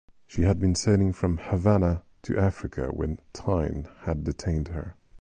She 0.25 0.41
had 0.41 0.57
been 0.59 0.73
sailing 0.73 1.13
from 1.13 1.37
Havana 1.37 2.01
to 2.23 2.35
Africa 2.35 2.87
when 2.87 3.19
"Tyne" 3.33 3.87
had 4.01 4.23
detained 4.23 4.69
her. 4.69 4.95